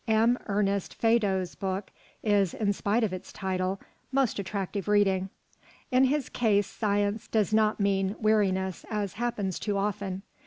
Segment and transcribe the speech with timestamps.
[0.07, 0.35] M.
[0.47, 1.91] Ernest Feydeau's book
[2.23, 3.79] is, in spite of its title,
[4.11, 5.29] most attractive reading.
[5.91, 10.23] In his case science does not mean weariness, as happens too often.